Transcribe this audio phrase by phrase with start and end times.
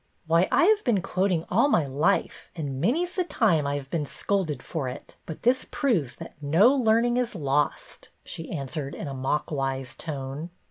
[0.25, 4.07] "Why, I have been quoting all my life, and many's the time I have been
[4.07, 9.13] scolded for it; but this proves that no learning is lost," she answered in a
[9.13, 10.49] mock wise tone.